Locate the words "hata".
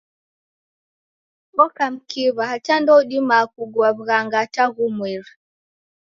2.51-2.75, 4.41-4.63